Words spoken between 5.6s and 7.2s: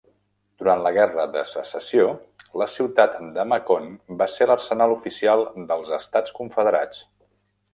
dels Estats Confederats.